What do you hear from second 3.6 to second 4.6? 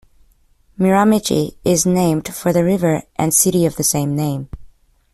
of the same name.